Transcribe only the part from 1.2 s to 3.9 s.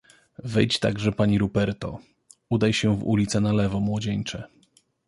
Ruperto; udaj się w ulicę na lewo,